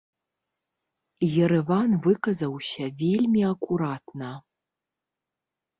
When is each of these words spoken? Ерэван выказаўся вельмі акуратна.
Ерэван 1.47 1.91
выказаўся 2.07 2.85
вельмі 3.03 3.41
акуратна. 3.55 4.31